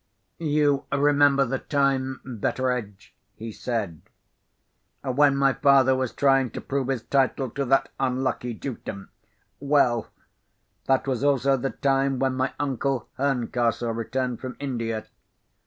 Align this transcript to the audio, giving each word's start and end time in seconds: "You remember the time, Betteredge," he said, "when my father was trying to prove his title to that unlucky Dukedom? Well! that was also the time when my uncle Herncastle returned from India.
"You 0.39 0.85
remember 0.91 1.45
the 1.45 1.59
time, 1.59 2.21
Betteredge," 2.25 3.13
he 3.35 3.51
said, 3.51 4.01
"when 5.03 5.35
my 5.35 5.53
father 5.53 5.93
was 5.95 6.11
trying 6.11 6.49
to 6.57 6.59
prove 6.61 6.87
his 6.87 7.03
title 7.03 7.51
to 7.51 7.63
that 7.65 7.89
unlucky 7.99 8.55
Dukedom? 8.55 9.11
Well! 9.59 10.07
that 10.85 11.05
was 11.05 11.23
also 11.23 11.55
the 11.55 11.69
time 11.69 12.17
when 12.17 12.33
my 12.33 12.51
uncle 12.59 13.09
Herncastle 13.19 13.91
returned 13.93 14.41
from 14.41 14.57
India. 14.59 15.05